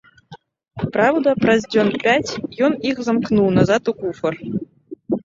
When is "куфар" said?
4.01-4.33